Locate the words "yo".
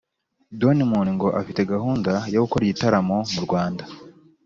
2.33-2.39